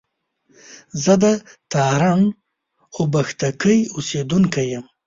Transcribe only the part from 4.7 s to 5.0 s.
يم